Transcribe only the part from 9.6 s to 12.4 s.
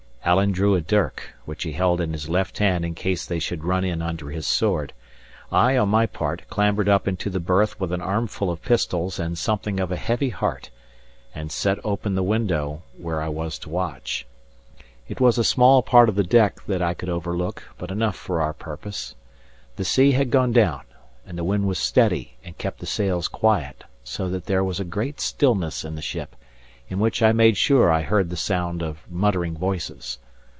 of a heavy heart, and set open the